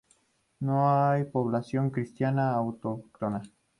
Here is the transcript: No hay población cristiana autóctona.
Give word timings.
No 0.61 0.89
hay 0.89 1.25
población 1.25 1.91
cristiana 1.91 2.55
autóctona. 2.55 3.43